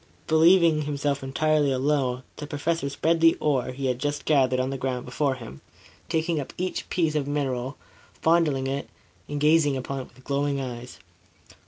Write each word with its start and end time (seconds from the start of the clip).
Believing 0.25 0.81
himself 0.81 1.21
entirely 1.21 1.71
alone, 1.71 2.23
the 2.37 2.47
Professor 2.47 2.89
spread 2.89 3.21
the 3.21 3.35
ore 3.35 3.67
he 3.67 3.85
had 3.85 3.99
just 3.99 4.25
gathered 4.25 4.59
on 4.59 4.71
the 4.71 4.77
ground 4.79 5.05
before 5.05 5.35
him, 5.35 5.61
taking 6.09 6.39
up 6.39 6.53
each 6.57 6.89
piece 6.89 7.13
of 7.13 7.27
mineral, 7.27 7.77
fondling 8.19 8.65
it 8.65 8.89
and 9.29 9.39
gazing 9.39 9.77
upon 9.77 9.99
it 9.99 10.07
with 10.11 10.23
glowing 10.23 10.59
eyes. 10.59 10.97